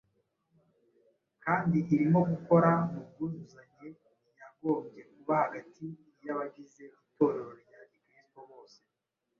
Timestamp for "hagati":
5.43-5.85